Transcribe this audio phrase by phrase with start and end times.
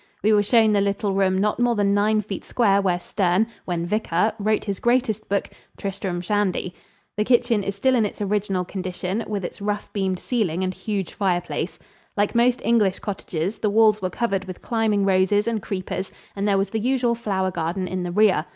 [0.23, 3.85] We were shown the little room not more than nine feet square where Sterne, when
[3.85, 6.73] vicar, wrote his greatest book, "Tristram Shandy."
[7.17, 11.13] The kitchen is still in its original condition, with its rough beamed ceiling and huge
[11.13, 11.77] fireplace.
[12.17, 16.57] Like most English cottages, the walls were covered with climbing roses and creepers and there
[16.57, 18.47] was the usual flower garden in the rear.